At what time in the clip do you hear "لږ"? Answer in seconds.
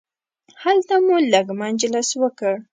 1.31-1.47